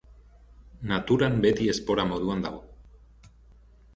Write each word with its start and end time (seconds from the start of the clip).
Naturan 0.91 1.37
beti 1.43 1.69
espora 1.75 2.07
moduan 2.13 2.43
dago. 2.47 2.63